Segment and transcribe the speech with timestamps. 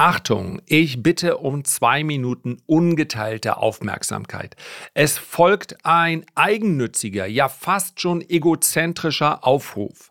[0.00, 4.56] Achtung, ich bitte um zwei Minuten ungeteilte Aufmerksamkeit.
[4.94, 10.10] Es folgt ein eigennütziger, ja fast schon egozentrischer Aufruf.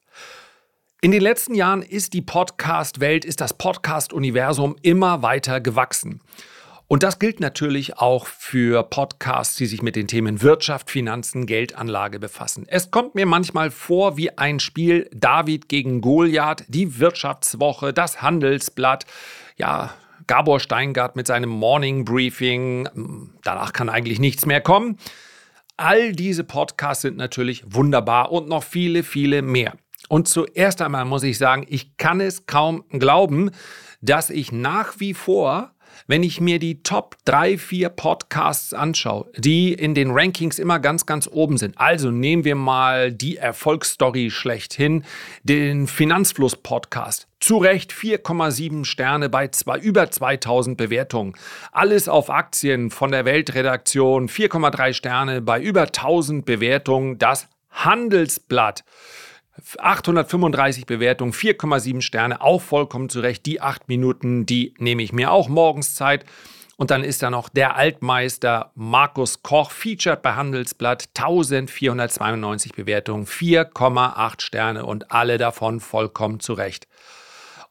[1.01, 6.21] In den letzten Jahren ist die Podcast-Welt, ist das Podcast-Universum immer weiter gewachsen.
[6.85, 12.19] Und das gilt natürlich auch für Podcasts, die sich mit den Themen Wirtschaft, Finanzen, Geldanlage
[12.19, 12.65] befassen.
[12.67, 19.05] Es kommt mir manchmal vor wie ein Spiel David gegen Goliath, die Wirtschaftswoche, das Handelsblatt,
[19.59, 19.93] ja,
[20.27, 22.87] Gabor Steingart mit seinem Morning Briefing.
[23.43, 24.97] Danach kann eigentlich nichts mehr kommen.
[25.77, 29.73] All diese Podcasts sind natürlich wunderbar und noch viele, viele mehr.
[30.07, 33.51] Und zuerst einmal muss ich sagen, ich kann es kaum glauben,
[34.01, 35.73] dass ich nach wie vor
[36.09, 41.05] wenn ich mir die Top 3, 4 Podcasts anschaue, die in den Rankings immer ganz,
[41.05, 41.77] ganz oben sind.
[41.77, 45.05] Also nehmen wir mal die Erfolgsstory schlechthin,
[45.43, 47.27] den Finanzfluss-Podcast.
[47.39, 51.35] Zu Recht 4,7 Sterne bei zwei, über 2000 Bewertungen.
[51.71, 54.29] Alles auf Aktien von der Weltredaktion.
[54.29, 57.19] 4,3 Sterne bei über 1000 Bewertungen.
[57.19, 58.83] Das Handelsblatt.
[59.77, 63.45] 835 Bewertungen, 4,7 Sterne, auch vollkommen zurecht.
[63.45, 66.25] Die acht Minuten, die nehme ich mir auch morgens Zeit.
[66.77, 74.41] Und dann ist da noch der Altmeister Markus Koch, featured bei Handelsblatt, 1492 Bewertungen, 4,8
[74.41, 76.87] Sterne und alle davon vollkommen zurecht.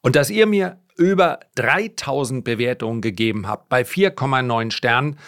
[0.03, 5.19] Und dass ihr mir über 3000 Bewertungen gegeben habt bei 4,9 Sternen,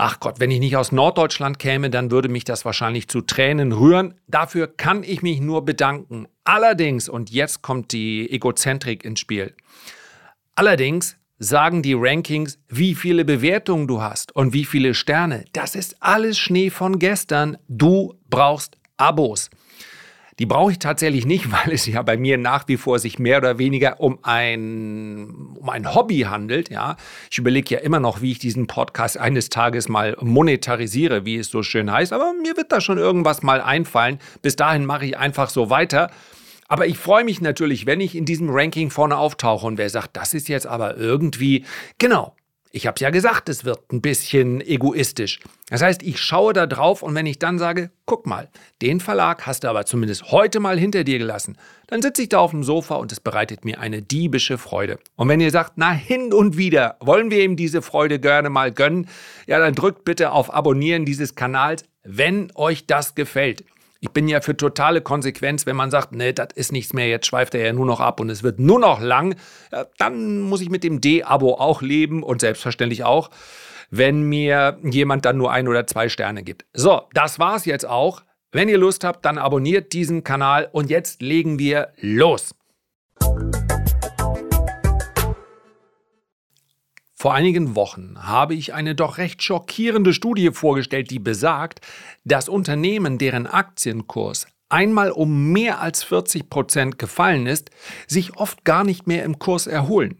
[0.00, 3.72] Ach Gott, wenn ich nicht aus Norddeutschland käme, dann würde mich das wahrscheinlich zu Tränen
[3.72, 4.14] rühren.
[4.28, 6.28] Dafür kann ich mich nur bedanken.
[6.44, 9.56] Allerdings, und jetzt kommt die Egozentrik ins Spiel.
[10.54, 15.46] Allerdings sagen die Rankings, wie viele Bewertungen du hast und wie viele Sterne.
[15.52, 17.58] Das ist alles Schnee von gestern.
[17.66, 19.50] Du brauchst Abos.
[20.38, 23.38] Die brauche ich tatsächlich nicht, weil es ja bei mir nach wie vor sich mehr
[23.38, 26.70] oder weniger um ein, um ein Hobby handelt.
[26.70, 26.96] Ja,
[27.30, 31.48] ich überlege ja immer noch, wie ich diesen Podcast eines Tages mal monetarisiere, wie es
[31.48, 32.12] so schön heißt.
[32.12, 34.18] Aber mir wird da schon irgendwas mal einfallen.
[34.42, 36.10] Bis dahin mache ich einfach so weiter.
[36.68, 40.16] Aber ich freue mich natürlich, wenn ich in diesem Ranking vorne auftauche und wer sagt,
[40.18, 41.64] das ist jetzt aber irgendwie,
[41.98, 42.34] genau,
[42.70, 45.40] ich habe es ja gesagt, es wird ein bisschen egoistisch.
[45.70, 48.48] Das heißt, ich schaue da drauf und wenn ich dann sage, guck mal,
[48.82, 51.56] den Verlag hast du aber zumindest heute mal hinter dir gelassen,
[51.86, 54.98] dann sitze ich da auf dem Sofa und es bereitet mir eine diebische Freude.
[55.16, 58.72] Und wenn ihr sagt, na hin und wieder wollen wir ihm diese Freude gerne mal
[58.72, 59.08] gönnen,
[59.46, 63.64] ja, dann drückt bitte auf Abonnieren dieses Kanals, wenn euch das gefällt.
[64.00, 67.26] Ich bin ja für totale Konsequenz, wenn man sagt, nee, das ist nichts mehr, jetzt
[67.26, 69.34] schweift er ja nur noch ab und es wird nur noch lang,
[69.72, 73.30] ja, dann muss ich mit dem D-Abo auch leben und selbstverständlich auch,
[73.90, 76.64] wenn mir jemand dann nur ein oder zwei Sterne gibt.
[76.72, 78.22] So, das war's jetzt auch.
[78.52, 82.54] Wenn ihr Lust habt, dann abonniert diesen Kanal und jetzt legen wir los.
[87.20, 91.80] Vor einigen Wochen habe ich eine doch recht schockierende Studie vorgestellt, die besagt,
[92.22, 97.72] dass Unternehmen, deren Aktienkurs einmal um mehr als 40 Prozent gefallen ist,
[98.06, 100.18] sich oft gar nicht mehr im Kurs erholen.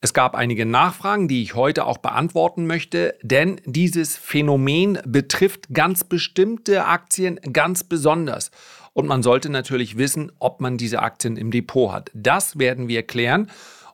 [0.00, 6.04] Es gab einige Nachfragen, die ich heute auch beantworten möchte, denn dieses Phänomen betrifft ganz
[6.04, 8.52] bestimmte Aktien ganz besonders.
[8.92, 12.12] Und man sollte natürlich wissen, ob man diese Aktien im Depot hat.
[12.14, 13.50] Das werden wir klären.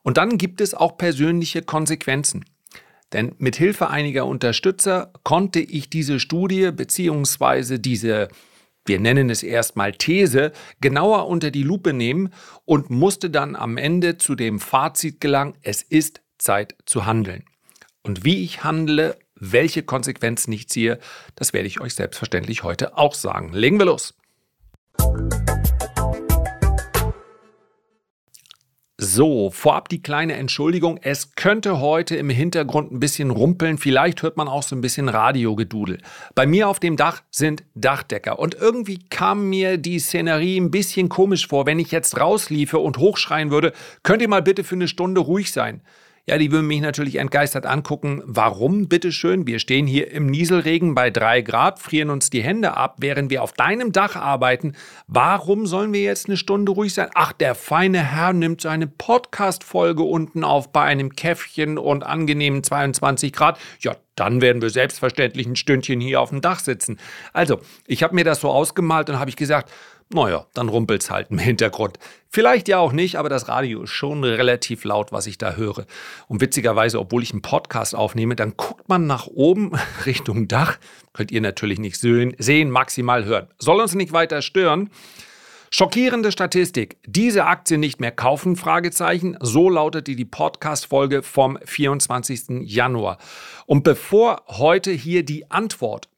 [0.09, 2.47] Und dann gibt es auch persönliche Konsequenzen.
[3.13, 7.77] Denn mit Hilfe einiger Unterstützer konnte ich diese Studie bzw.
[7.77, 8.29] diese,
[8.87, 12.33] wir nennen es erstmal These, genauer unter die Lupe nehmen
[12.65, 17.45] und musste dann am Ende zu dem Fazit gelangen, es ist Zeit zu handeln.
[18.03, 21.01] Und wie ich handle, welche Konsequenzen ich ziehe,
[21.37, 23.53] das werde ich euch selbstverständlich heute auch sagen.
[23.53, 24.15] Legen wir los.
[29.01, 30.99] So, vorab die kleine Entschuldigung.
[31.01, 33.79] Es könnte heute im Hintergrund ein bisschen rumpeln.
[33.79, 35.99] Vielleicht hört man auch so ein bisschen Radiogedudel.
[36.35, 38.41] Bei mir auf dem Dach sind Dachdecker.
[38.41, 42.99] Und irgendwie kam mir die Szenerie ein bisschen komisch vor, wenn ich jetzt rausliefe und
[42.99, 43.73] hochschreien würde,
[44.03, 45.81] könnt ihr mal bitte für eine Stunde ruhig sein.
[46.29, 48.23] Ja, die würden mich natürlich entgeistert angucken.
[48.27, 49.47] Warum, bitteschön?
[49.47, 53.43] Wir stehen hier im Nieselregen bei drei Grad, frieren uns die Hände ab, während wir
[53.43, 54.75] auf deinem Dach arbeiten.
[55.07, 57.09] Warum sollen wir jetzt eine Stunde ruhig sein?
[57.15, 63.33] Ach, der feine Herr nimmt seine Podcast-Folge unten auf bei einem Käffchen und angenehmen 22
[63.33, 63.59] Grad.
[63.81, 66.99] Ja, dann werden wir selbstverständlich ein Stündchen hier auf dem Dach sitzen.
[67.33, 69.73] Also, ich habe mir das so ausgemalt und habe ich gesagt,
[70.11, 71.99] naja, dann rumpelt's halt im Hintergrund.
[72.31, 75.85] Vielleicht ja auch nicht, aber das Radio ist schon relativ laut, was ich da höre.
[76.29, 79.73] Und witzigerweise, obwohl ich einen Podcast aufnehme, dann guckt man nach oben
[80.07, 80.79] Richtung Dach.
[81.13, 83.49] Könnt ihr natürlich nicht sehen, maximal hören.
[83.59, 84.91] Soll uns nicht weiter stören.
[85.71, 86.97] Schockierende Statistik.
[87.07, 88.57] Diese Aktie nicht mehr kaufen?
[88.57, 89.37] Fragezeichen.
[89.41, 92.63] So lautete die Podcast-Folge vom 24.
[92.63, 93.19] Januar.
[93.67, 96.09] Und bevor heute hier die Antwort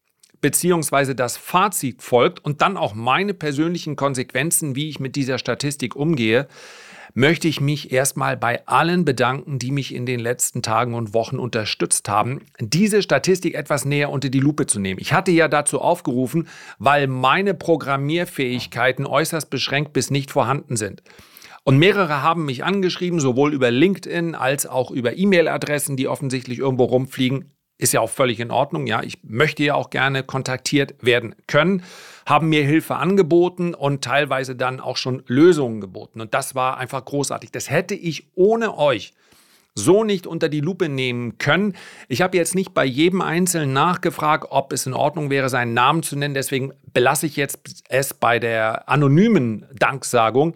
[0.40, 5.96] beziehungsweise das Fazit folgt und dann auch meine persönlichen Konsequenzen, wie ich mit dieser Statistik
[5.96, 6.48] umgehe,
[7.14, 11.38] möchte ich mich erstmal bei allen bedanken, die mich in den letzten Tagen und Wochen
[11.38, 15.00] unterstützt haben, diese Statistik etwas näher unter die Lupe zu nehmen.
[15.00, 16.48] Ich hatte ja dazu aufgerufen,
[16.78, 21.02] weil meine Programmierfähigkeiten äußerst beschränkt bis nicht vorhanden sind.
[21.62, 26.84] Und mehrere haben mich angeschrieben, sowohl über LinkedIn als auch über E-Mail-Adressen, die offensichtlich irgendwo
[26.84, 27.52] rumfliegen.
[27.80, 28.86] Ist ja auch völlig in Ordnung.
[28.86, 31.82] Ja, ich möchte ja auch gerne kontaktiert werden können,
[32.26, 36.20] haben mir Hilfe angeboten und teilweise dann auch schon Lösungen geboten.
[36.20, 37.52] Und das war einfach großartig.
[37.52, 39.14] Das hätte ich ohne euch
[39.74, 41.74] so nicht unter die Lupe nehmen können.
[42.08, 46.02] Ich habe jetzt nicht bei jedem Einzelnen nachgefragt, ob es in Ordnung wäre, seinen Namen
[46.02, 46.34] zu nennen.
[46.34, 50.54] Deswegen belasse ich jetzt es bei der anonymen Danksagung.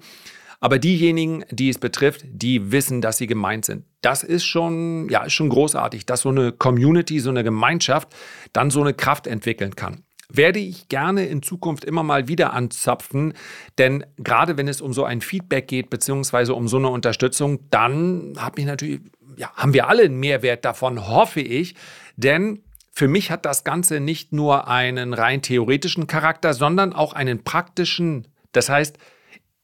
[0.61, 3.85] Aber diejenigen, die es betrifft, die wissen, dass sie gemeint sind.
[4.05, 8.09] Das ist schon, ja, ist schon großartig, dass so eine Community, so eine Gemeinschaft
[8.53, 13.35] dann so eine Kraft entwickeln kann werde ich gerne in Zukunft immer mal wieder anzapfen,
[13.79, 18.35] denn gerade wenn es um so ein Feedback geht, beziehungsweise um so eine Unterstützung, dann
[18.39, 19.01] habe ich natürlich,
[19.37, 21.75] ja, haben wir alle einen Mehrwert davon, hoffe ich,
[22.17, 27.43] denn für mich hat das Ganze nicht nur einen rein theoretischen Charakter, sondern auch einen
[27.43, 28.29] praktischen.
[28.53, 28.99] Das heißt,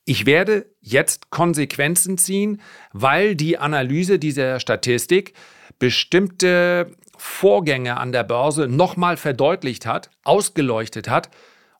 [0.04, 2.60] ich werde jetzt Konsequenzen ziehen,
[2.92, 5.34] weil die Analyse dieser Statistik
[5.78, 11.30] bestimmte Vorgänge an der Börse nochmal verdeutlicht hat, ausgeleuchtet hat.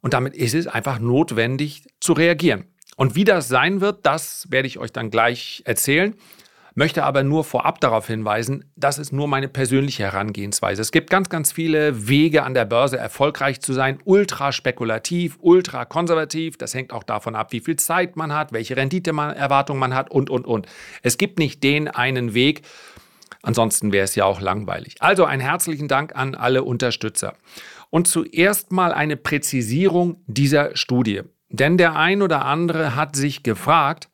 [0.00, 2.64] Und damit ist es einfach notwendig zu reagieren.
[2.96, 6.14] Und wie das sein wird, das werde ich euch dann gleich erzählen
[6.75, 10.82] möchte aber nur vorab darauf hinweisen, das ist nur meine persönliche Herangehensweise.
[10.82, 15.84] Es gibt ganz, ganz viele Wege an der Börse erfolgreich zu sein, ultra spekulativ, ultra
[15.84, 16.56] konservativ.
[16.56, 20.31] Das hängt auch davon ab, wie viel Zeit man hat, welche Renditeerwartung man hat und,
[20.31, 20.67] und, und.
[21.02, 22.62] Es gibt nicht den einen Weg.
[23.43, 24.96] Ansonsten wäre es ja auch langweilig.
[25.00, 27.34] Also einen herzlichen Dank an alle Unterstützer.
[27.88, 31.23] Und zuerst mal eine Präzisierung dieser Studie.
[31.49, 34.08] Denn der ein oder andere hat sich gefragt,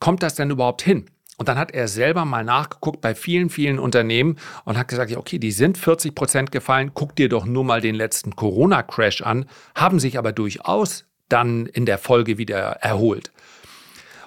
[0.00, 1.06] kommt das denn überhaupt hin?
[1.40, 5.38] Und dann hat er selber mal nachgeguckt bei vielen, vielen Unternehmen und hat gesagt, okay,
[5.38, 10.00] die sind 40 Prozent gefallen, guck dir doch nur mal den letzten Corona-Crash an, haben
[10.00, 13.32] sich aber durchaus dann in der Folge wieder erholt.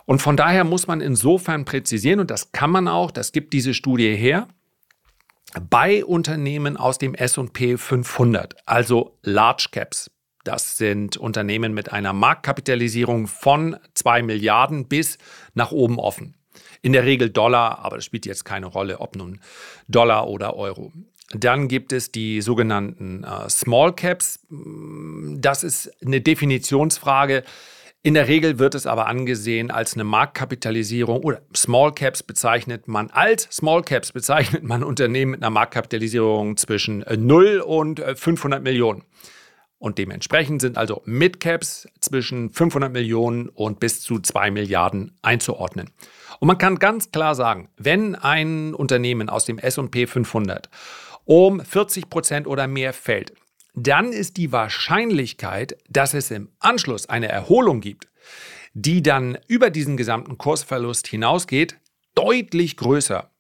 [0.06, 3.76] Und von daher muss man insofern präzisieren, und das kann man auch, das gibt diese
[3.76, 4.48] Studie her,
[5.70, 10.10] bei Unternehmen aus dem SP 500, also Large Caps.
[10.46, 15.20] Das sind Unternehmen mit einer Marktkapitalisierung von 2 Milliarden bis
[15.54, 16.34] nach oben offen.
[16.84, 19.40] In der Regel Dollar, aber das spielt jetzt keine Rolle, ob nun
[19.88, 20.92] Dollar oder Euro.
[21.32, 24.40] Dann gibt es die sogenannten äh, Small Caps.
[24.50, 27.44] Das ist eine Definitionsfrage.
[28.06, 33.10] In der Regel wird es aber angesehen als eine Marktkapitalisierung oder Small Caps bezeichnet man
[33.10, 39.04] als Small Caps bezeichnet man Unternehmen mit einer Marktkapitalisierung zwischen 0 und 500 Millionen.
[39.80, 45.92] Und dementsprechend sind also Mid-Caps zwischen 500 Millionen und bis zu 2 Milliarden einzuordnen.
[46.44, 50.70] Und man kann ganz klar sagen, wenn ein Unternehmen aus dem SP 500
[51.24, 53.32] um 40 Prozent oder mehr fällt,
[53.76, 58.10] dann ist die Wahrscheinlichkeit, dass es im Anschluss eine Erholung gibt,
[58.74, 61.78] die dann über diesen gesamten Kursverlust hinausgeht,
[62.14, 63.32] deutlich größer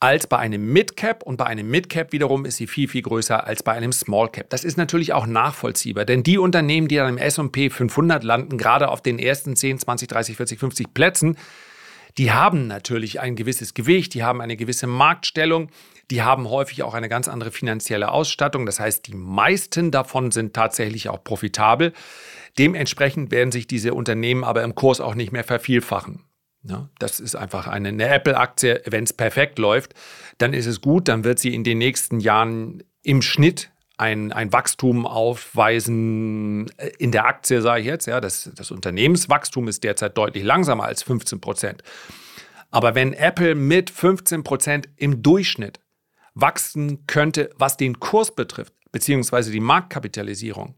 [0.00, 3.62] als bei einem Midcap und bei einem Midcap wiederum ist sie viel, viel größer als
[3.62, 4.48] bei einem Smallcap.
[4.48, 8.88] Das ist natürlich auch nachvollziehbar, denn die Unternehmen, die dann im S&P 500 landen, gerade
[8.88, 11.36] auf den ersten 10, 20, 30, 40, 50 Plätzen,
[12.18, 15.70] die haben natürlich ein gewisses Gewicht, die haben eine gewisse Marktstellung,
[16.10, 18.66] die haben häufig auch eine ganz andere finanzielle Ausstattung.
[18.66, 21.92] Das heißt, die meisten davon sind tatsächlich auch profitabel.
[22.58, 26.24] Dementsprechend werden sich diese Unternehmen aber im Kurs auch nicht mehr vervielfachen.
[26.64, 29.94] Ja, das ist einfach eine, eine Apple-Aktie, wenn es perfekt läuft,
[30.38, 33.71] dann ist es gut, dann wird sie in den nächsten Jahren im Schnitt
[34.02, 38.06] ein, ein Wachstum aufweisen äh, in der Aktie, sage ich jetzt.
[38.06, 41.82] Ja, das, das Unternehmenswachstum ist derzeit deutlich langsamer als 15 Prozent.
[42.72, 45.78] Aber wenn Apple mit 15 Prozent im Durchschnitt
[46.34, 50.74] wachsen könnte, was den Kurs betrifft, beziehungsweise die Marktkapitalisierung,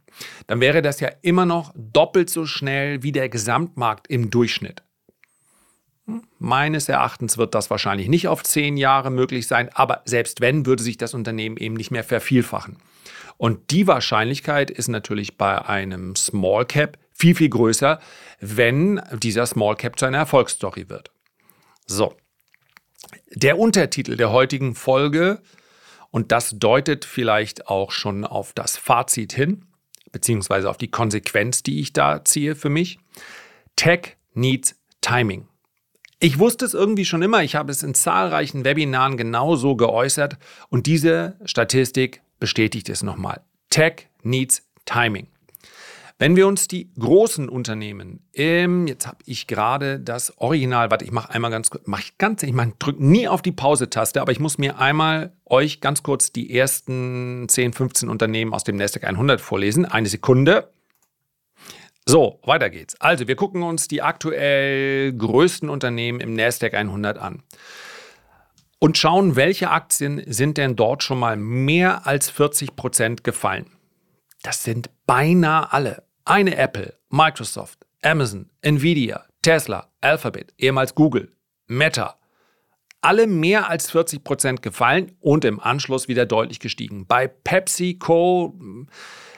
[0.47, 4.83] dann wäre das ja immer noch doppelt so schnell wie der Gesamtmarkt im Durchschnitt.
[6.39, 10.83] Meines Erachtens wird das wahrscheinlich nicht auf zehn Jahre möglich sein, aber selbst wenn, würde
[10.83, 12.77] sich das Unternehmen eben nicht mehr vervielfachen.
[13.37, 18.01] Und die Wahrscheinlichkeit ist natürlich bei einem Small Cap viel, viel größer,
[18.41, 21.11] wenn dieser Small Cap zu einer Erfolgsstory wird.
[21.87, 22.15] So.
[23.35, 25.43] Der Untertitel der heutigen Folge,
[26.11, 29.67] und das deutet vielleicht auch schon auf das Fazit hin,
[30.13, 32.99] beziehungsweise auf die Konsequenz, die ich da ziehe für mich.
[33.75, 35.49] Tech needs Timing.
[36.21, 40.39] Ich wusste es irgendwie schon immer, ich habe es in zahlreichen Webinaren genauso geäußert
[40.71, 43.41] und diese Statistik bestätigt es nochmal.
[43.71, 45.29] Tech needs Timing.
[46.19, 51.11] Wenn wir uns die großen Unternehmen, im, jetzt habe ich gerade das Original, warte, ich
[51.11, 54.41] mache einmal ganz kurz, mache ich ganz, ich drücke nie auf die Pause-Taste, aber ich
[54.41, 59.41] muss mir einmal euch ganz kurz die ersten 10, 15 Unternehmen aus dem Nasdaq 100
[59.41, 59.87] vorlesen.
[59.87, 60.69] Eine Sekunde.
[62.05, 63.01] So, weiter geht's.
[63.01, 67.43] Also, wir gucken uns die aktuell größten Unternehmen im Nasdaq 100 an
[68.85, 73.71] und schauen, welche Aktien sind denn dort schon mal mehr als 40 Prozent gefallen.
[74.43, 76.03] Das sind beinahe alle.
[76.27, 81.31] Eine Apple, Microsoft, Amazon, Nvidia, Tesla, Alphabet, ehemals Google,
[81.67, 82.19] Meta.
[83.01, 87.07] Alle mehr als 40 Prozent gefallen und im Anschluss wieder deutlich gestiegen.
[87.07, 88.55] Bei PepsiCo,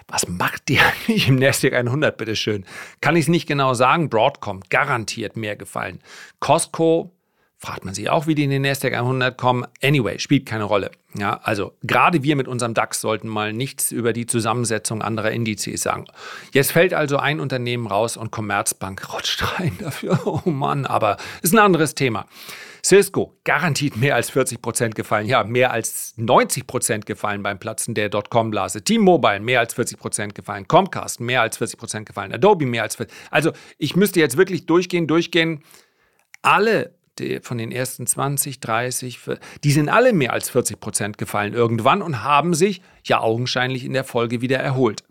[0.08, 2.64] was macht die eigentlich im Nasdaq 100, bitteschön?
[3.00, 4.10] Kann ich es nicht genau sagen.
[4.10, 6.00] Broadcom, garantiert mehr gefallen.
[6.40, 7.15] Costco,
[7.66, 9.66] fragt man sich auch, wie die in den Nasdaq 100 kommen.
[9.82, 10.92] Anyway, spielt keine Rolle.
[11.14, 15.82] Ja, also gerade wir mit unserem DAX sollten mal nichts über die Zusammensetzung anderer Indizes
[15.82, 16.04] sagen.
[16.52, 20.20] Jetzt fällt also ein Unternehmen raus und Commerzbank rutscht rein dafür.
[20.26, 22.26] Oh Mann, aber ist ein anderes Thema.
[22.84, 25.26] Cisco, garantiert mehr als 40 Prozent gefallen.
[25.26, 28.84] Ja, mehr als 90 Prozent gefallen beim Platzen der Dotcom-Blase.
[28.84, 30.68] T-Mobile, mehr als 40 Prozent gefallen.
[30.68, 32.32] Comcast, mehr als 40 Prozent gefallen.
[32.32, 35.64] Adobe, mehr als 40 Also, ich müsste jetzt wirklich durchgehen, durchgehen.
[36.42, 36.95] Alle
[37.42, 39.20] von den ersten 20, 30,
[39.64, 43.92] die sind alle mehr als 40 Prozent gefallen irgendwann und haben sich ja augenscheinlich in
[43.92, 45.04] der Folge wieder erholt.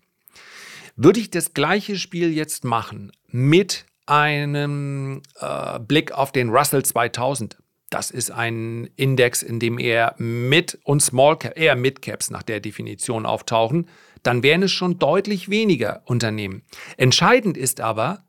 [0.95, 7.57] Würde ich das gleiche Spiel jetzt machen mit einem äh, Blick auf den Russell 2000,
[7.89, 12.43] das ist ein Index, in dem eher Mid- und Small Cap, eher Mid Caps nach
[12.43, 13.87] der Definition auftauchen,
[14.23, 16.63] dann wären es schon deutlich weniger Unternehmen.
[16.97, 18.23] Entscheidend ist aber,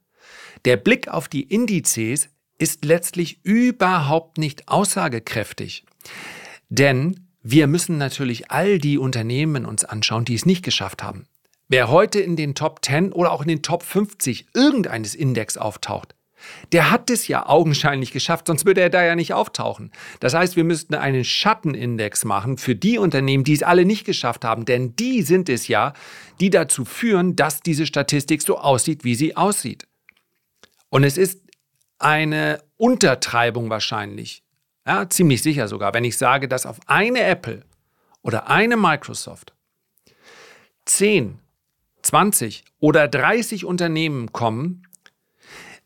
[0.65, 2.29] der Blick auf die Indizes
[2.59, 5.85] ist letztlich überhaupt nicht aussagekräftig.
[6.69, 11.27] Denn wir müssen natürlich all die Unternehmen uns anschauen, die es nicht geschafft haben.
[11.69, 16.15] Wer heute in den Top 10 oder auch in den Top 50 irgendeines Index auftaucht,
[16.73, 19.91] der hat es ja augenscheinlich geschafft, sonst würde er da ja nicht auftauchen.
[20.21, 24.45] Das heißt, wir müssten einen Schattenindex machen für die Unternehmen, die es alle nicht geschafft
[24.45, 25.93] haben, denn die sind es ja,
[26.41, 29.87] die dazu führen, dass diese Statistik so aussieht, wie sie aussieht.
[30.89, 31.41] Und es ist
[31.99, 34.43] eine Untertreibung wahrscheinlich,
[34.87, 37.65] ja, ziemlich sicher sogar, wenn ich sage, dass auf eine Apple
[38.23, 39.55] oder eine Microsoft
[40.85, 41.39] 10,
[42.03, 44.87] 20 oder 30 Unternehmen kommen,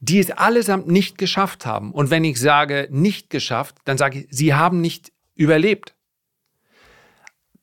[0.00, 1.93] die es allesamt nicht geschafft haben.
[1.93, 5.95] Und wenn ich sage nicht geschafft, dann sage ich, sie haben nicht überlebt.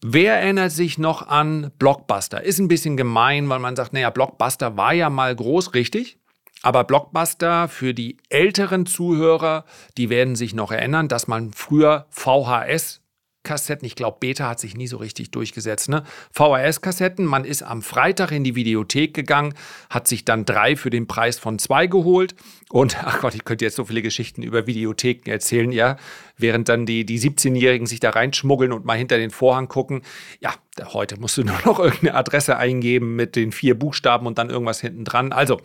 [0.04, 2.44] Wer erinnert sich noch an Blockbuster?
[2.44, 6.20] Ist ein bisschen gemein, weil man sagt, naja, Blockbuster war ja mal groß, richtig?
[6.64, 9.66] Aber Blockbuster für die älteren Zuhörer,
[9.98, 13.02] die werden sich noch erinnern, dass man früher VHS
[13.48, 16.04] Kassetten, ich glaube, Beta hat sich nie so richtig durchgesetzt, ne?
[16.34, 19.54] VHS-Kassetten, man ist am Freitag in die Videothek gegangen,
[19.90, 22.36] hat sich dann drei für den Preis von zwei geholt
[22.70, 25.96] und, ach Gott, ich könnte jetzt so viele Geschichten über Videotheken erzählen, ja,
[26.36, 30.02] während dann die, die 17-Jährigen sich da reinschmuggeln und mal hinter den Vorhang gucken.
[30.42, 30.54] Ja,
[30.92, 34.82] heute musst du nur noch irgendeine Adresse eingeben mit den vier Buchstaben und dann irgendwas
[34.82, 35.32] hinten dran.
[35.32, 35.62] Also,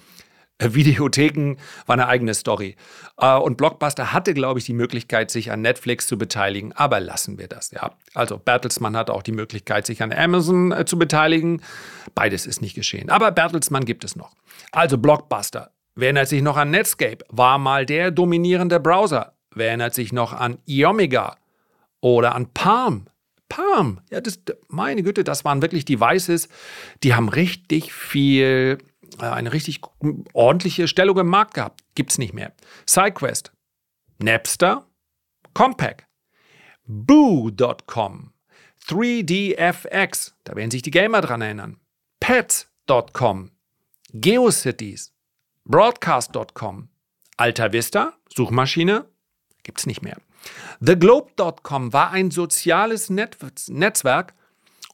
[0.75, 2.76] Videotheken war eine eigene Story.
[3.19, 7.38] Äh, und Blockbuster hatte, glaube ich, die Möglichkeit, sich an Netflix zu beteiligen, aber lassen
[7.38, 7.92] wir das, ja.
[8.14, 11.62] Also Bertelsmann hatte auch die Möglichkeit, sich an Amazon äh, zu beteiligen.
[12.14, 13.11] Beides ist nicht geschehen.
[13.11, 14.35] Aber Bertelsmann gibt es noch.
[14.71, 15.71] Also Blockbuster.
[15.95, 17.19] Wer erinnert sich noch an Netscape?
[17.28, 19.35] War mal der dominierende Browser.
[19.54, 21.37] Wer erinnert sich noch an Iomega
[22.00, 23.07] oder an Palm?
[23.52, 26.49] Palm, ja, das, meine Güte, das waren wirklich Devices,
[27.02, 29.81] die haben richtig viel äh, eine richtig
[30.33, 31.83] ordentliche Stellung im Markt gehabt.
[31.95, 32.52] Gibt es nicht mehr.
[32.87, 33.52] SideQuest,
[34.19, 34.87] Napster,
[35.54, 36.07] Compaq,
[36.85, 38.33] Boo.com,
[38.87, 41.78] 3DFX, da werden sich die Gamer dran erinnern,
[42.21, 43.50] Pets.com,
[44.12, 45.12] GeoCities,
[45.64, 46.88] Broadcast.com,
[47.37, 49.07] Alta Vista, Suchmaschine,
[49.62, 50.16] gibt es nicht mehr.
[50.85, 53.38] TheGlobe.com war ein soziales Net
[53.69, 54.35] Netzwerk.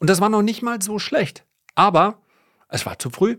[0.00, 1.44] Und das war noch nicht mal so schlecht.
[1.74, 2.20] Aber
[2.68, 3.38] es war zu früh.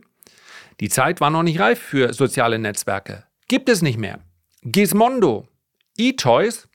[0.79, 3.25] Die Zeit war noch nicht reif für soziale Netzwerke.
[3.47, 4.19] Gibt es nicht mehr.
[4.61, 5.47] Gizmondo,
[5.97, 6.69] eToys,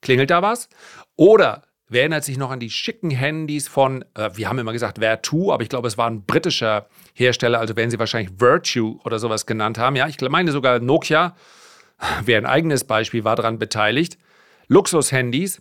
[0.00, 0.68] klingelt da was?
[1.16, 4.98] Oder wer erinnert sich noch an die schicken Handys von, äh, wir haben immer gesagt
[4.98, 9.18] Vertu, aber ich glaube, es war ein britischer Hersteller, also werden sie wahrscheinlich Virtue oder
[9.18, 9.96] sowas genannt haben.
[9.96, 11.36] Ja, ich meine sogar Nokia,
[12.24, 14.16] wer ein eigenes Beispiel war daran beteiligt.
[14.68, 15.60] Luxushandys,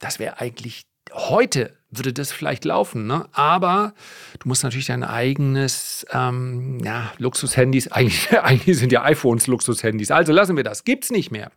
[0.00, 3.06] das wäre eigentlich heute würde das vielleicht laufen.
[3.06, 3.26] Ne?
[3.32, 3.94] Aber
[4.38, 10.10] du musst natürlich dein eigenes ähm, ja, Luxushandys, eigentlich, eigentlich sind ja iPhones Luxushandys.
[10.10, 10.84] Also lassen wir das.
[10.84, 11.50] Gibt's nicht mehr.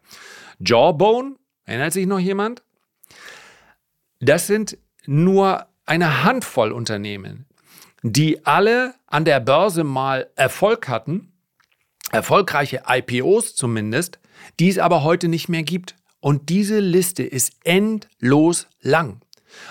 [0.60, 2.64] Jawbone, erinnert sich noch jemand?
[4.20, 7.46] Das sind nur eine Handvoll Unternehmen,
[8.04, 11.32] die alle an der Börse mal Erfolg hatten,
[12.12, 14.20] erfolgreiche IPOs zumindest,
[14.60, 15.96] die es aber heute nicht mehr gibt.
[16.20, 19.22] Und diese Liste ist endlos lang.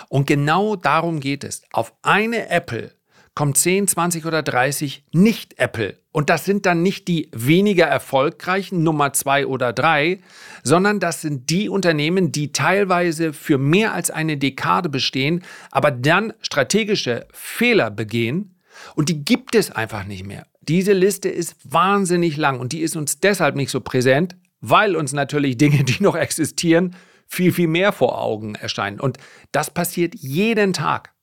[0.07, 1.63] Und genau darum geht es.
[1.71, 2.91] Auf eine Apple
[3.39, 5.97] kommt 10, 20 oder 30 Nicht-Apple.
[6.11, 10.19] Und das sind dann nicht die weniger erfolgreichen Nummer 2 oder 3,
[10.63, 16.33] sondern das sind die Unternehmen, die teilweise für mehr als eine Dekade bestehen, aber dann
[16.41, 18.55] strategische Fehler begehen.
[18.95, 20.45] Und die gibt es einfach nicht mehr.
[20.61, 25.13] Diese Liste ist wahnsinnig lang und die ist uns deshalb nicht so präsent, weil uns
[25.13, 26.95] natürlich Dinge, die noch existieren,
[27.29, 28.99] viel, viel mehr vor Augen erscheinen.
[28.99, 29.17] Und
[29.51, 31.13] das passiert jeden Tag.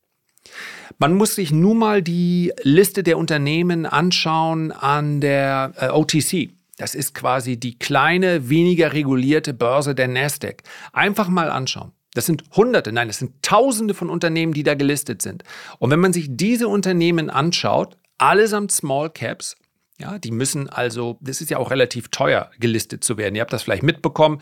[0.97, 6.49] Man muss sich nun mal die Liste der Unternehmen anschauen an der äh, OTC.
[6.77, 10.63] Das ist quasi die kleine, weniger regulierte Börse der Nasdaq.
[10.93, 11.91] Einfach mal anschauen.
[12.13, 15.43] Das sind Hunderte, nein, das sind Tausende von Unternehmen, die da gelistet sind.
[15.77, 19.55] Und wenn man sich diese Unternehmen anschaut, allesamt Small Caps,
[19.99, 23.33] ja, die müssen also, das ist ja auch relativ teuer gelistet zu werden.
[23.33, 24.41] Ihr habt das vielleicht mitbekommen.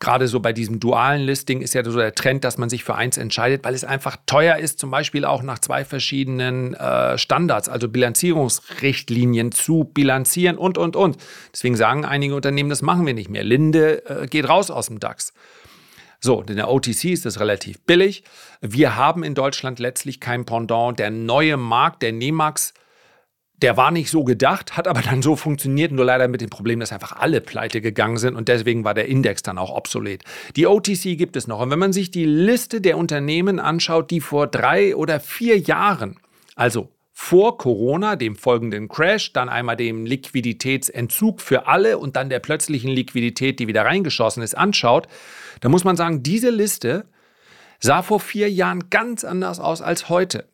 [0.00, 2.96] Gerade so bei diesem dualen Listing ist ja so der Trend, dass man sich für
[2.96, 7.68] eins entscheidet, weil es einfach teuer ist, zum Beispiel auch nach zwei verschiedenen äh, Standards,
[7.68, 11.18] also Bilanzierungsrichtlinien zu bilanzieren und, und, und.
[11.52, 13.44] Deswegen sagen einige Unternehmen, das machen wir nicht mehr.
[13.44, 15.32] Linde äh, geht raus aus dem DAX.
[16.18, 18.24] So, in der OTC ist das relativ billig.
[18.60, 20.98] Wir haben in Deutschland letztlich kein Pendant.
[20.98, 22.74] Der neue Markt, der NEMAX,
[23.62, 26.80] der war nicht so gedacht, hat aber dann so funktioniert, nur leider mit dem Problem,
[26.80, 30.24] dass einfach alle pleite gegangen sind und deswegen war der Index dann auch obsolet.
[30.56, 31.60] Die OTC gibt es noch.
[31.60, 36.16] Und wenn man sich die Liste der Unternehmen anschaut, die vor drei oder vier Jahren,
[36.54, 42.40] also vor Corona, dem folgenden Crash, dann einmal dem Liquiditätsentzug für alle und dann der
[42.40, 45.08] plötzlichen Liquidität, die wieder reingeschossen ist, anschaut,
[45.60, 47.06] dann muss man sagen, diese Liste
[47.80, 50.46] sah vor vier Jahren ganz anders aus als heute.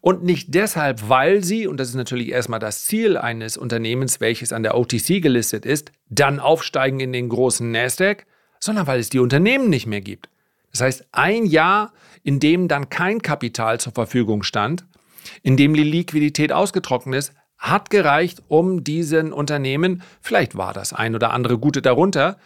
[0.00, 4.52] Und nicht deshalb, weil sie, und das ist natürlich erstmal das Ziel eines Unternehmens, welches
[4.52, 8.26] an der OTC gelistet ist, dann aufsteigen in den großen Nasdaq,
[8.60, 10.28] sondern weil es die Unternehmen nicht mehr gibt.
[10.70, 14.84] Das heißt, ein Jahr, in dem dann kein Kapital zur Verfügung stand,
[15.42, 21.14] in dem die Liquidität ausgetrocknet ist, hat gereicht, um diesen Unternehmen, vielleicht war das ein
[21.14, 22.38] oder andere Gute darunter,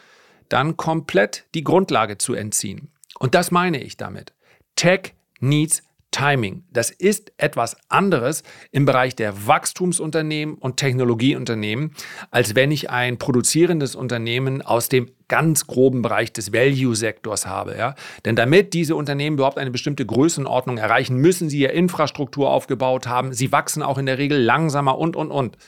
[0.49, 2.89] dann komplett die Grundlage zu entziehen.
[3.19, 4.35] Und das meine ich damit.
[4.77, 5.83] Tech needs
[6.17, 6.65] Timing.
[6.73, 11.95] Das ist etwas anderes im Bereich der Wachstumsunternehmen und Technologieunternehmen,
[12.31, 17.77] als wenn ich ein produzierendes Unternehmen aus dem ganz groben Bereich des Value-Sektors habe.
[17.77, 17.95] Ja?
[18.25, 23.35] Denn damit diese Unternehmen überhaupt eine bestimmte Größenordnung erreichen, müssen sie ja Infrastruktur aufgebaut haben.
[23.35, 25.59] Sie wachsen auch in der Regel langsamer und, und, und.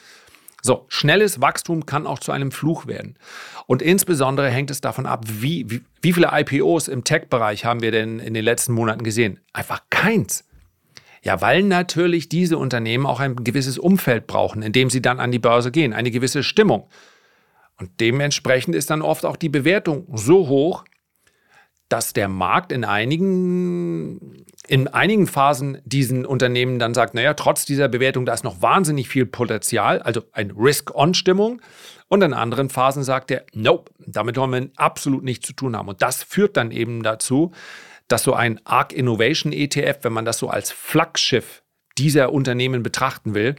[0.60, 3.16] So, schnelles Wachstum kann auch zu einem Fluch werden.
[3.66, 7.92] Und insbesondere hängt es davon ab, wie, wie, wie viele IPOs im Tech-Bereich haben wir
[7.92, 9.40] denn in den letzten Monaten gesehen?
[9.52, 10.44] Einfach keins.
[11.22, 15.32] Ja, weil natürlich diese Unternehmen auch ein gewisses Umfeld brauchen, in dem sie dann an
[15.32, 16.88] die Börse gehen, eine gewisse Stimmung.
[17.76, 20.84] Und dementsprechend ist dann oft auch die Bewertung so hoch,
[21.88, 27.88] dass der Markt in einigen, in einigen Phasen diesen Unternehmen dann sagt, naja, trotz dieser
[27.88, 31.62] Bewertung, da ist noch wahnsinnig viel Potenzial, also eine Risk-on-Stimmung.
[32.08, 35.88] Und in anderen Phasen sagt er, nope, damit wollen wir absolut nichts zu tun haben.
[35.88, 37.52] Und das führt dann eben dazu,
[38.06, 41.62] dass so ein ARC Innovation ETF, wenn man das so als Flaggschiff
[41.98, 43.56] dieser Unternehmen betrachten will,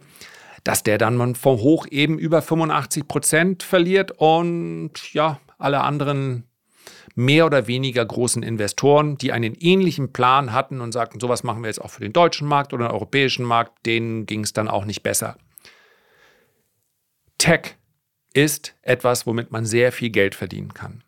[0.63, 6.48] dass der dann von hoch eben über 85 Prozent verliert und ja, alle anderen
[7.15, 11.67] mehr oder weniger großen Investoren, die einen ähnlichen Plan hatten und sagten, sowas machen wir
[11.67, 14.85] jetzt auch für den deutschen Markt oder den europäischen Markt, denen ging es dann auch
[14.85, 15.37] nicht besser.
[17.37, 17.75] Tech
[18.33, 21.03] ist etwas, womit man sehr viel Geld verdienen kann.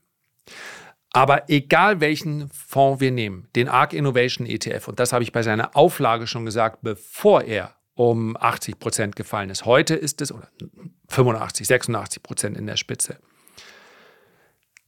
[1.14, 5.44] Aber egal welchen Fonds wir nehmen, den ARC Innovation ETF, und das habe ich bei
[5.44, 9.66] seiner Auflage schon gesagt, bevor er um 80 Prozent gefallen ist.
[9.66, 10.48] Heute ist es, oder
[11.10, 13.18] 85, 86 Prozent in der Spitze.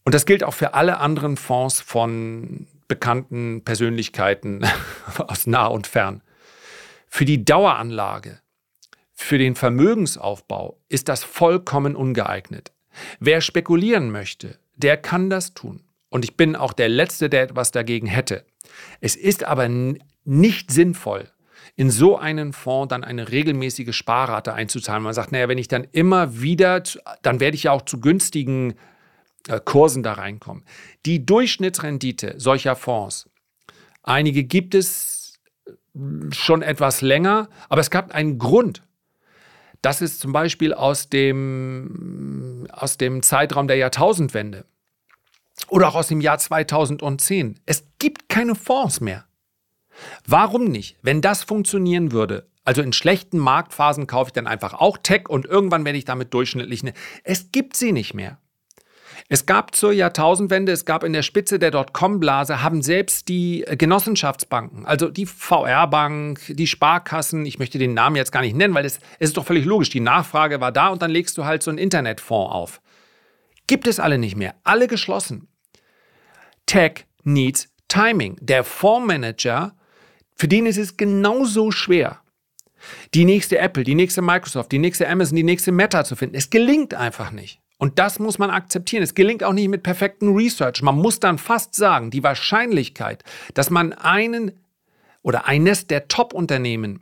[0.03, 4.65] Und das gilt auch für alle anderen Fonds von bekannten Persönlichkeiten
[5.17, 6.21] aus nah und fern.
[7.07, 8.39] Für die Daueranlage,
[9.13, 12.71] für den Vermögensaufbau ist das vollkommen ungeeignet.
[13.19, 15.83] Wer spekulieren möchte, der kann das tun.
[16.09, 18.45] Und ich bin auch der Letzte, der etwas dagegen hätte.
[19.01, 19.69] Es ist aber
[20.25, 21.29] nicht sinnvoll,
[21.75, 25.03] in so einen Fonds dann eine regelmäßige Sparrate einzuzahlen.
[25.03, 26.83] Man sagt, naja, wenn ich dann immer wieder,
[27.23, 28.75] dann werde ich ja auch zu günstigen
[29.47, 30.63] äh, Kursen da reinkommen.
[31.05, 33.29] Die Durchschnittsrendite solcher Fonds,
[34.03, 35.23] einige gibt es,
[36.31, 38.83] schon etwas länger, aber es gab einen Grund.
[39.81, 44.65] Das ist zum Beispiel aus dem, aus dem Zeitraum der Jahrtausendwende
[45.67, 47.59] oder auch aus dem Jahr 2010.
[47.65, 49.25] Es gibt keine Fonds mehr.
[50.25, 50.97] Warum nicht?
[51.01, 55.45] Wenn das funktionieren würde, also in schlechten Marktphasen kaufe ich dann einfach auch Tech und
[55.45, 56.83] irgendwann werde ich damit durchschnittlich.
[56.83, 58.39] Ne es gibt sie nicht mehr.
[59.29, 64.85] Es gab zur Jahrtausendwende, es gab in der Spitze der Dotcom-Blase, haben selbst die Genossenschaftsbanken,
[64.85, 68.99] also die VR-Bank, die Sparkassen, ich möchte den Namen jetzt gar nicht nennen, weil es,
[69.19, 71.71] es ist doch völlig logisch, die Nachfrage war da und dann legst du halt so
[71.71, 72.81] einen Internetfonds auf.
[73.65, 75.47] Gibt es alle nicht mehr, alle geschlossen.
[76.65, 78.37] Tech needs timing.
[78.41, 79.75] Der Fondsmanager,
[80.35, 82.19] für den ist es genauso schwer,
[83.13, 86.35] die nächste Apple, die nächste Microsoft, die nächste Amazon, die nächste Meta zu finden.
[86.35, 87.62] Es gelingt einfach nicht.
[87.83, 89.03] Und das muss man akzeptieren.
[89.03, 90.81] Es gelingt auch nicht mit perfektem Research.
[90.83, 94.53] Man muss dann fast sagen, die Wahrscheinlichkeit, dass man einen
[95.21, 97.01] oder eines der Top-Unternehmen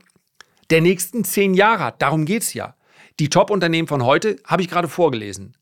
[0.71, 2.73] der nächsten zehn Jahre hat, darum geht es ja.
[3.19, 5.55] Die Top-Unternehmen von heute habe ich gerade vorgelesen.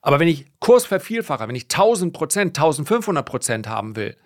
[0.00, 4.16] Aber wenn ich Kurs vervielfache, wenn ich 1000 Prozent, 1500 Prozent haben will,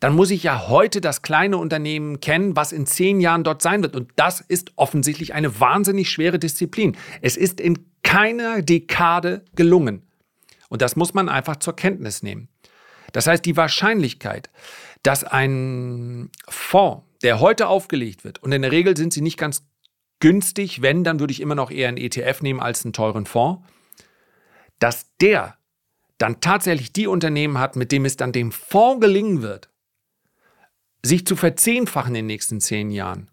[0.00, 3.82] dann muss ich ja heute das kleine Unternehmen kennen, was in zehn Jahren dort sein
[3.82, 3.96] wird.
[3.96, 6.96] Und das ist offensichtlich eine wahnsinnig schwere Disziplin.
[7.20, 10.08] Es ist in keiner Dekade gelungen.
[10.68, 12.48] Und das muss man einfach zur Kenntnis nehmen.
[13.12, 14.50] Das heißt, die Wahrscheinlichkeit,
[15.02, 19.66] dass ein Fonds, der heute aufgelegt wird, und in der Regel sind sie nicht ganz
[20.20, 23.66] günstig, wenn, dann würde ich immer noch eher einen ETF nehmen als einen teuren Fonds,
[24.78, 25.58] dass der
[26.18, 29.70] dann tatsächlich die Unternehmen hat, mit dem es dann dem Fonds gelingen wird,
[31.02, 33.30] sich zu verzehnfachen in den nächsten zehn Jahren,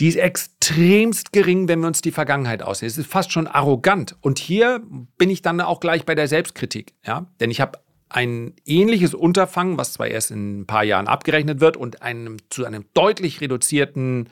[0.00, 2.88] die ist extremst gering, wenn wir uns die Vergangenheit aussehen.
[2.88, 4.16] Es ist fast schon arrogant.
[4.20, 4.82] Und hier
[5.18, 6.94] bin ich dann auch gleich bei der Selbstkritik.
[7.04, 7.26] Ja?
[7.40, 11.76] Denn ich habe ein ähnliches Unterfangen, was zwar erst in ein paar Jahren abgerechnet wird
[11.76, 14.28] und einem, zu einem deutlich reduzierten,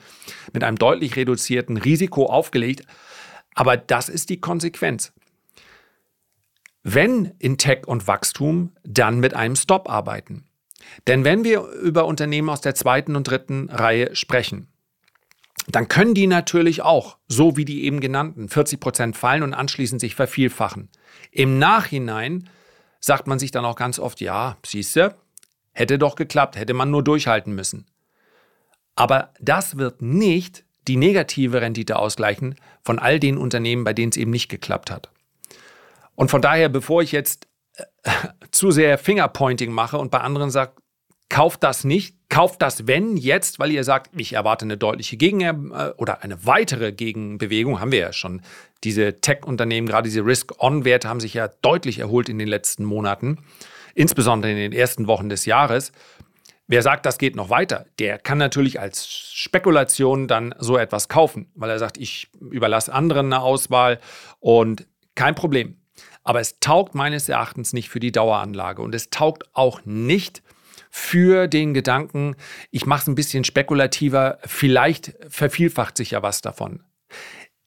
[0.53, 2.85] mit einem deutlich reduzierten Risiko aufgelegt.
[3.53, 5.11] Aber das ist die Konsequenz.
[6.83, 10.45] Wenn in Tech und Wachstum, dann mit einem Stop arbeiten.
[11.07, 14.67] Denn wenn wir über Unternehmen aus der zweiten und dritten Reihe sprechen,
[15.67, 20.01] dann können die natürlich auch, so wie die eben genannten, 40 Prozent fallen und anschließend
[20.01, 20.89] sich vervielfachen.
[21.31, 22.49] Im Nachhinein
[22.99, 25.15] sagt man sich dann auch ganz oft, ja, siehste,
[25.71, 27.85] hätte doch geklappt, hätte man nur durchhalten müssen.
[28.95, 34.17] Aber das wird nicht die negative Rendite ausgleichen von all den Unternehmen, bei denen es
[34.17, 35.09] eben nicht geklappt hat.
[36.15, 37.47] Und von daher, bevor ich jetzt
[38.03, 38.11] äh,
[38.51, 40.73] zu sehr Fingerpointing mache und bei anderen sage,
[41.33, 45.41] kauft das nicht, kauft das, wenn jetzt, weil ihr sagt, ich erwarte eine deutliche Gegen-
[45.41, 48.43] äh, oder eine weitere Gegenbewegung, haben wir ja schon.
[48.83, 53.39] Diese Tech-Unternehmen, gerade diese Risk-On-Werte haben sich ja deutlich erholt in den letzten Monaten,
[53.95, 55.91] insbesondere in den ersten Wochen des Jahres.
[56.67, 61.49] Wer sagt, das geht noch weiter, der kann natürlich als Spekulation dann so etwas kaufen,
[61.55, 63.99] weil er sagt, ich überlasse anderen eine Auswahl
[64.39, 65.77] und kein Problem.
[66.23, 70.43] Aber es taugt meines Erachtens nicht für die Daueranlage und es taugt auch nicht
[70.95, 72.35] für den Gedanken,
[72.69, 76.83] ich mache es ein bisschen spekulativer, vielleicht vervielfacht sich ja was davon.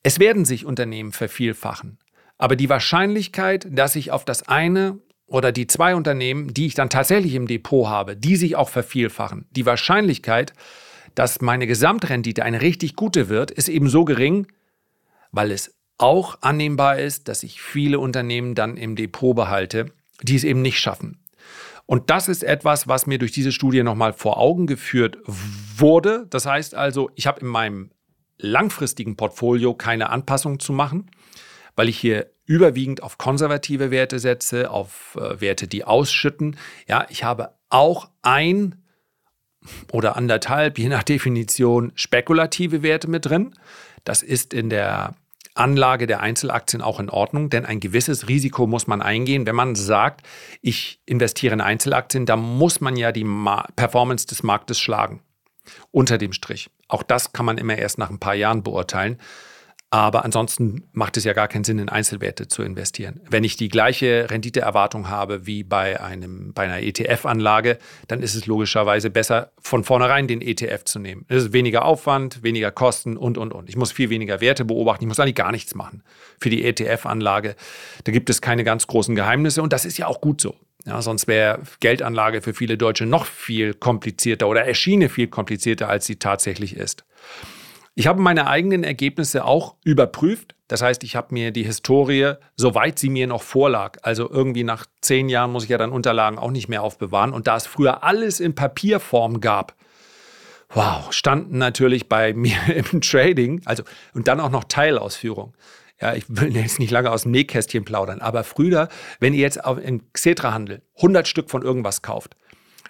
[0.05, 1.99] Es werden sich Unternehmen vervielfachen,
[2.39, 6.89] aber die Wahrscheinlichkeit, dass ich auf das eine oder die zwei Unternehmen, die ich dann
[6.89, 10.53] tatsächlich im Depot habe, die sich auch vervielfachen, die Wahrscheinlichkeit,
[11.17, 14.47] dass meine Gesamtrendite eine richtig gute wird, ist eben so gering,
[15.33, 19.87] weil es auch annehmbar ist, dass ich viele Unternehmen dann im Depot behalte,
[20.23, 21.19] die es eben nicht schaffen.
[21.87, 26.27] Und das ist etwas, was mir durch diese Studie nochmal vor Augen geführt wurde.
[26.31, 27.91] Das heißt also, ich habe in meinem
[28.39, 31.11] langfristigen Portfolio keine Anpassung zu machen,
[31.77, 36.57] weil ich hier überwiegend auf konservative Werte setze, auf äh, Werte, die ausschütten.
[36.89, 38.83] Ja, ich habe auch ein
[39.93, 43.55] oder anderthalb, je nach Definition, spekulative Werte mit drin.
[44.05, 45.15] Das ist in der
[45.57, 49.47] Anlage der Einzelaktien auch in Ordnung, denn ein gewisses Risiko muss man eingehen.
[49.47, 50.27] Wenn man sagt,
[50.61, 55.21] ich investiere in Einzelaktien, dann muss man ja die Ma Performance des Marktes schlagen.
[55.91, 56.71] Unter dem Strich.
[56.89, 59.19] Auch das kann man immer erst nach ein paar Jahren beurteilen.
[59.91, 63.21] Aber ansonsten macht es ja gar keinen Sinn, in Einzelwerte zu investieren.
[63.31, 68.47] Wenn ich die gleiche Renditeerwartung habe wie bei, einem, bei einer ETF-Anlage, dann ist es
[68.47, 71.25] logischerweise besser, von vornherein den ETF zu nehmen.
[71.29, 73.69] Es ist weniger Aufwand, weniger Kosten und, und, und.
[73.69, 75.05] Ich muss viel weniger Werte beobachten.
[75.05, 76.03] Ich muss eigentlich gar nichts machen
[76.41, 77.55] für die ETF-Anlage.
[78.03, 80.57] Da gibt es keine ganz großen Geheimnisse und das ist ja auch gut so.
[80.85, 86.07] Ja, sonst wäre Geldanlage für viele Deutsche noch viel komplizierter oder erschiene viel komplizierter, als
[86.07, 87.05] sie tatsächlich ist.
[87.99, 90.55] Ich habe meine eigenen Ergebnisse auch überprüft.
[90.69, 94.85] Das heißt, ich habe mir die Historie, soweit sie mir noch vorlag, also irgendwie nach
[95.01, 97.33] zehn Jahren muss ich ja dann Unterlagen auch nicht mehr aufbewahren.
[97.33, 99.75] Und da es früher alles in Papierform gab,
[100.69, 103.83] wow, standen natürlich bei mir im Trading, also
[104.13, 105.55] und dann auch noch Teilausführung.
[105.99, 109.59] Ja, ich will jetzt nicht lange aus dem Nähkästchen plaudern, aber früher, wenn ihr jetzt
[109.83, 112.37] im Xetra-Handel 100 Stück von irgendwas kauft,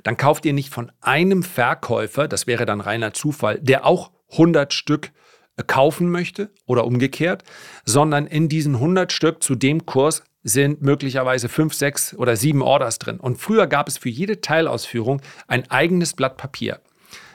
[0.03, 4.73] dann kauft ihr nicht von einem Verkäufer, das wäre dann reiner Zufall, der auch 100
[4.73, 5.13] Stück
[5.57, 7.45] äh, kaufen möchte oder umgekehrt,
[7.85, 13.01] sondern in diesen 100 Stück zu dem Kurs sind möglicherweise fünf, sechs oder sieben Orders
[13.01, 13.19] drin.
[13.19, 16.81] Und früher gab es für jede Teilausführung ein eigenes Blatt Papier.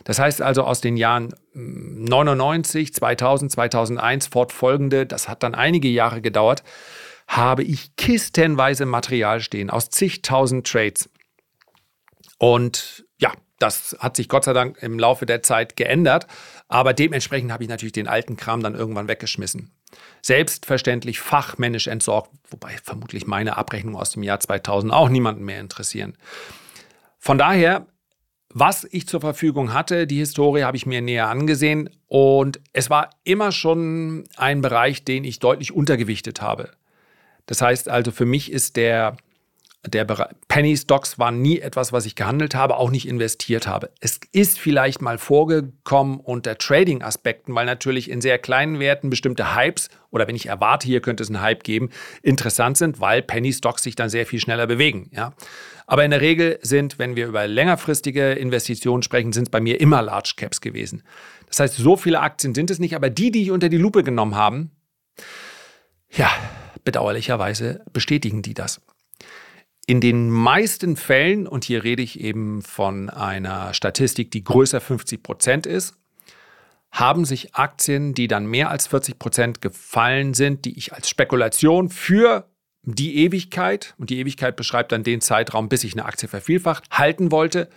[0.05, 6.21] Das heißt also aus den Jahren 99, 2000, 2001 fortfolgende, das hat dann einige Jahre
[6.21, 6.63] gedauert,
[7.27, 11.09] habe ich kistenweise Material stehen aus zigtausend Trades.
[12.37, 13.05] Und
[13.61, 16.27] das hat sich Gott sei Dank im Laufe der Zeit geändert,
[16.67, 19.71] aber dementsprechend habe ich natürlich den alten Kram dann irgendwann weggeschmissen.
[20.21, 26.17] Selbstverständlich fachmännisch entsorgt, wobei vermutlich meine Abrechnung aus dem Jahr 2000 auch niemanden mehr interessieren.
[27.19, 27.85] Von daher
[28.53, 33.11] was ich zur Verfügung hatte, die Historie habe ich mir näher angesehen und es war
[33.23, 36.71] immer schon ein Bereich, den ich deutlich untergewichtet habe.
[37.45, 39.15] Das heißt also, für mich ist der,
[39.87, 43.89] der Bereich, Penny Stocks war nie etwas, was ich gehandelt habe, auch nicht investiert habe.
[43.99, 49.89] Es ist vielleicht mal vorgekommen unter Trading-Aspekten, weil natürlich in sehr kleinen Werten bestimmte Hypes
[50.11, 51.89] oder wenn ich erwarte, hier könnte es einen Hype geben,
[52.21, 55.09] interessant sind, weil Penny Stocks sich dann sehr viel schneller bewegen.
[55.13, 55.33] Ja?
[55.87, 59.81] Aber in der Regel sind, wenn wir über längerfristige Investitionen sprechen, sind es bei mir
[59.81, 61.01] immer Large Caps gewesen.
[61.47, 64.03] Das heißt, so viele Aktien sind es nicht, aber die, die ich unter die Lupe
[64.03, 64.69] genommen habe,
[66.11, 66.29] ja,
[66.83, 68.79] bedauerlicherweise bestätigen die das.
[69.91, 75.21] In den meisten Fällen, und hier rede ich eben von einer Statistik, die größer 50
[75.21, 75.95] Prozent ist,
[76.93, 81.89] haben sich Aktien, die dann mehr als 40 Prozent gefallen sind, die ich als Spekulation
[81.89, 82.49] für
[82.83, 87.29] die Ewigkeit, und die Ewigkeit beschreibt dann den Zeitraum, bis sich eine Aktie vervielfacht, halten
[87.29, 87.67] wollte,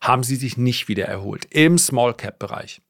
[0.00, 2.82] haben sie sich nicht wieder erholt im Small Cap Bereich.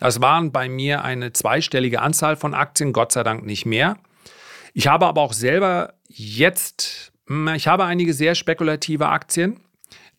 [0.00, 3.96] Das waren bei mir eine zweistellige Anzahl von Aktien, Gott sei Dank nicht mehr.
[4.74, 7.12] Ich habe aber auch selber jetzt,
[7.54, 9.60] ich habe einige sehr spekulative Aktien,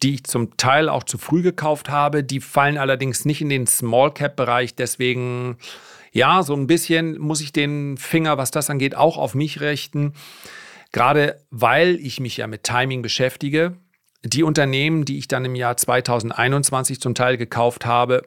[0.03, 2.23] die ich zum Teil auch zu früh gekauft habe.
[2.23, 5.57] Die fallen allerdings nicht in den Small Cap Bereich, deswegen
[6.11, 10.13] ja, so ein bisschen muss ich den Finger, was das angeht, auch auf mich richten.
[10.91, 13.77] Gerade weil ich mich ja mit Timing beschäftige,
[14.23, 18.23] die Unternehmen, die ich dann im Jahr 2021 zum Teil gekauft habe,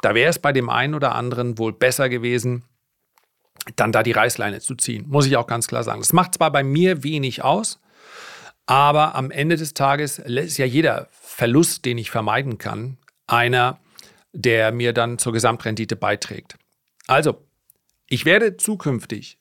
[0.00, 2.64] da wäre es bei dem einen oder anderen wohl besser gewesen,
[3.76, 6.00] dann da die Reißleine zu ziehen, muss ich auch ganz klar sagen.
[6.00, 7.80] Das macht zwar bei mir wenig aus,
[8.66, 13.80] aber am Ende des Tages ist ja jeder Verlust, den ich vermeiden kann, einer,
[14.32, 16.56] der mir dann zur Gesamtrendite beiträgt.
[17.06, 17.46] Also,
[18.08, 19.38] ich werde zukünftig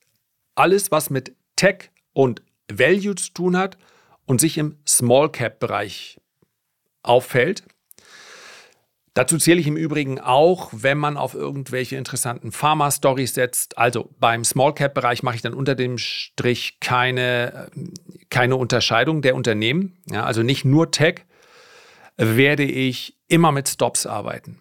[0.55, 3.77] alles, was mit Tech und Value zu tun hat
[4.25, 6.19] und sich im Small Cap Bereich
[7.03, 7.63] auffällt.
[9.15, 13.77] Dazu zähle ich im Übrigen auch, wenn man auf irgendwelche interessanten Pharma-Stories setzt.
[13.77, 17.71] Also beim Small Cap-Bereich mache ich dann unter dem Strich keine,
[18.29, 19.97] keine Unterscheidung der Unternehmen.
[20.11, 21.21] Ja, also nicht nur Tech,
[22.17, 24.59] werde ich immer mit Stops arbeiten.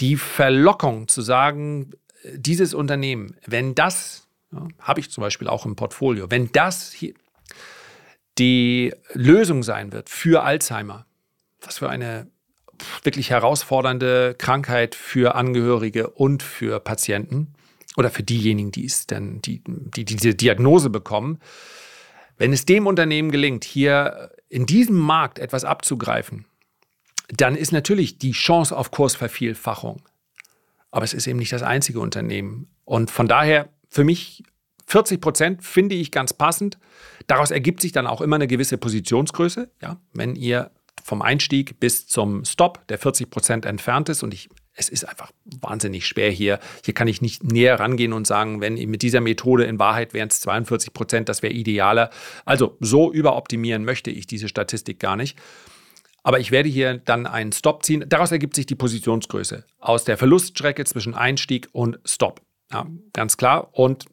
[0.00, 1.92] Die Verlockung zu sagen,
[2.34, 6.30] dieses Unternehmen, wenn das ja, Habe ich zum Beispiel auch im Portfolio.
[6.30, 7.14] Wenn das hier
[8.38, 11.06] die Lösung sein wird für Alzheimer,
[11.60, 12.30] was für eine
[13.02, 17.54] wirklich herausfordernde Krankheit für Angehörige und für Patienten
[17.96, 21.38] oder für diejenigen, die es denn, die, die diese Diagnose bekommen.
[22.36, 26.46] Wenn es dem Unternehmen gelingt, hier in diesem Markt etwas abzugreifen,
[27.28, 30.02] dann ist natürlich die Chance auf Kursvervielfachung.
[30.90, 32.68] Aber es ist eben nicht das einzige Unternehmen.
[32.84, 34.42] Und von daher für mich
[34.86, 36.78] 40 Prozent finde ich ganz passend.
[37.28, 39.70] Daraus ergibt sich dann auch immer eine gewisse Positionsgröße.
[39.80, 44.48] Ja, wenn ihr vom Einstieg bis zum Stop, der 40 Prozent entfernt ist und ich
[44.80, 46.58] es ist einfach wahnsinnig schwer hier.
[46.84, 50.28] Hier kann ich nicht näher rangehen und sagen, wenn mit dieser Methode in Wahrheit wären
[50.28, 52.10] es 42 Prozent, das wäre idealer.
[52.46, 55.38] Also so überoptimieren möchte ich diese Statistik gar nicht.
[56.22, 58.04] Aber ich werde hier dann einen Stop ziehen.
[58.08, 62.40] Daraus ergibt sich die Positionsgröße aus der Verluststrecke zwischen Einstieg und Stop.
[62.72, 63.70] Ja, ganz klar.
[63.72, 64.06] Und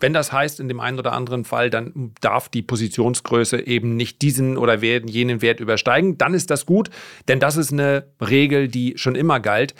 [0.00, 4.22] wenn das heißt, in dem einen oder anderen Fall, dann darf die Positionsgröße eben nicht
[4.22, 6.90] diesen oder jenen Wert übersteigen, dann ist das gut,
[7.26, 9.74] denn das ist eine Regel, die schon immer galt.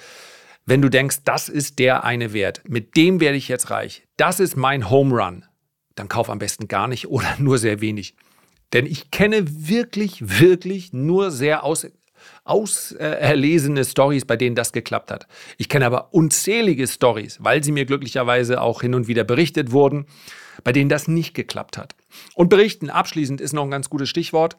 [0.67, 4.41] Wenn du denkst, das ist der eine Wert, mit dem werde ich jetzt reich, das
[4.41, 5.45] ist mein Home Run,
[5.95, 8.15] dann kauf am besten gar nicht oder nur sehr wenig.
[8.73, 11.87] Denn ich kenne wirklich, wirklich nur sehr aus,
[12.45, 15.27] auserlesene Stories, bei denen das geklappt hat.
[15.57, 20.07] Ich kenne aber unzählige Stories, weil sie mir glücklicherweise auch hin und wieder berichtet wurden,
[20.65, 21.95] bei denen das nicht geklappt hat.
[22.35, 24.57] Und berichten abschließend ist noch ein ganz gutes Stichwort.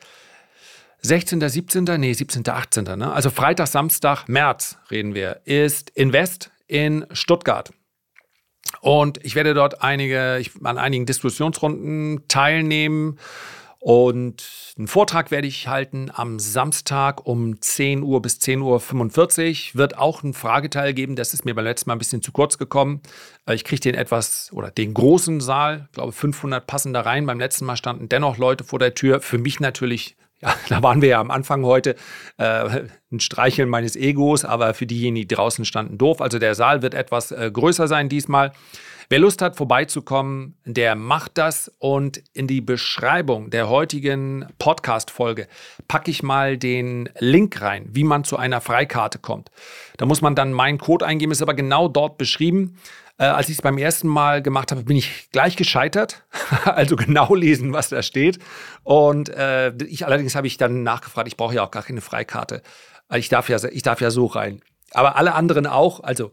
[1.02, 3.12] 16., 17., nee, 17., 18., ne?
[3.14, 7.72] also Freitag, Samstag, März reden wir, ist Invest in Stuttgart.
[8.82, 13.18] Und ich werde dort einige, ich, an einigen Diskussionsrunden teilnehmen.
[13.82, 14.44] Und
[14.78, 19.80] einen Vortrag werde ich halten am Samstag um 10 Uhr bis 10.45 Uhr.
[19.80, 21.16] Wird auch einen Frageteil geben.
[21.16, 23.02] Das ist mir beim letzten Mal ein bisschen zu kurz gekommen.
[23.48, 27.26] Äh, ich kriege den etwas oder den großen Saal, glaube 500 passen da rein.
[27.26, 29.22] Beim letzten Mal standen dennoch Leute vor der Tür.
[29.22, 31.96] Für mich natürlich ja, da waren wir ja am Anfang heute,
[32.38, 36.22] äh, ein Streicheln meines Egos, aber für diejenigen, die draußen standen, doof.
[36.22, 38.54] Also der Saal wird etwas äh, größer sein diesmal.
[39.12, 41.72] Wer Lust hat, vorbeizukommen, der macht das.
[41.80, 45.48] Und in die Beschreibung der heutigen Podcast-Folge
[45.88, 49.50] packe ich mal den Link rein, wie man zu einer Freikarte kommt.
[49.98, 52.78] Da muss man dann meinen Code eingeben, ist aber genau dort beschrieben.
[53.18, 56.24] Äh, als ich es beim ersten Mal gemacht habe, bin ich gleich gescheitert.
[56.66, 58.38] also genau lesen, was da steht.
[58.84, 62.62] Und äh, ich allerdings habe ich dann nachgefragt, ich brauche ja auch gar keine Freikarte.
[63.16, 64.62] Ich darf ja, ich darf ja so rein.
[64.94, 66.32] Aber alle anderen auch, also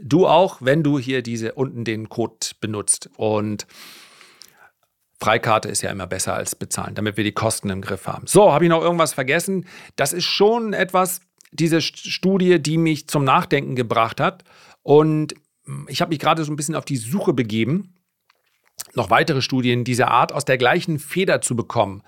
[0.00, 3.10] du auch, wenn du hier diese unten den Code benutzt.
[3.16, 3.66] Und
[5.20, 8.26] Freikarte ist ja immer besser als bezahlen, damit wir die Kosten im Griff haben.
[8.26, 9.66] So, habe ich noch irgendwas vergessen?
[9.96, 14.44] Das ist schon etwas, diese Studie, die mich zum Nachdenken gebracht hat.
[14.82, 15.34] Und
[15.88, 17.94] ich habe mich gerade so ein bisschen auf die Suche begeben,
[18.94, 22.02] noch weitere Studien dieser Art aus der gleichen Feder zu bekommen.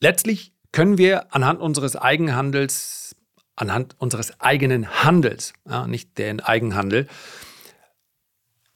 [0.00, 3.14] Letztlich können wir anhand unseres Eigenhandels,
[3.60, 7.06] anhand unseres eigenen Handels, ja, nicht den Eigenhandel,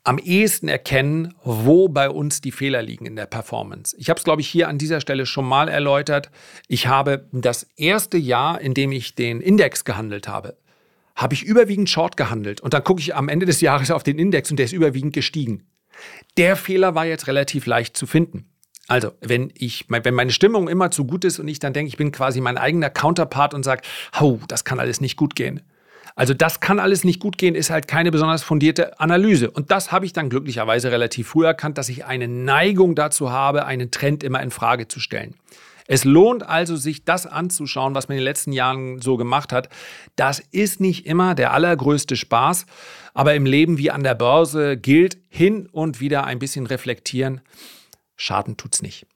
[0.04, 3.96] am ehesten erkennen, wo bei uns die Fehler liegen in der Performance.
[3.98, 6.30] Ich habe es, glaube ich, hier an dieser Stelle schon mal erläutert.
[6.68, 10.58] Ich habe das erste Jahr, in dem ich den Index gehandelt habe,
[11.16, 12.60] habe ich überwiegend Short gehandelt.
[12.60, 15.14] Und dann gucke ich am Ende des Jahres auf den Index und der ist überwiegend
[15.14, 15.66] gestiegen.
[16.36, 18.50] Der Fehler war jetzt relativ leicht zu finden.
[18.86, 21.96] Also, wenn ich, wenn meine Stimmung immer zu gut ist und ich dann denke, ich
[21.96, 23.82] bin quasi mein eigener Counterpart und sage,
[24.18, 25.62] hau, das kann alles nicht gut gehen.
[26.16, 29.50] Also, das kann alles nicht gut gehen, ist halt keine besonders fundierte Analyse.
[29.50, 33.64] Und das habe ich dann glücklicherweise relativ früh erkannt, dass ich eine Neigung dazu habe,
[33.64, 35.34] einen Trend immer in Frage zu stellen.
[35.86, 39.68] Es lohnt also, sich das anzuschauen, was man in den letzten Jahren so gemacht hat.
[40.16, 42.66] Das ist nicht immer der allergrößte Spaß,
[43.12, 47.40] aber im Leben wie an der Börse gilt hin und wieder ein bisschen reflektieren.
[48.16, 49.06] Schaden tut's nicht.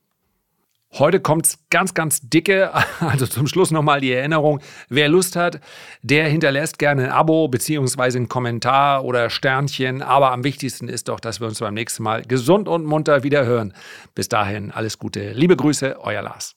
[0.92, 2.72] Heute kommt's ganz, ganz dicke.
[3.00, 4.60] Also zum Schluss nochmal die Erinnerung.
[4.88, 5.60] Wer Lust hat,
[6.02, 10.02] der hinterlässt gerne ein Abo beziehungsweise einen Kommentar oder Sternchen.
[10.02, 13.44] Aber am wichtigsten ist doch, dass wir uns beim nächsten Mal gesund und munter wieder
[13.44, 13.72] hören.
[14.14, 15.32] Bis dahin alles Gute.
[15.32, 16.56] Liebe Grüße, euer Lars.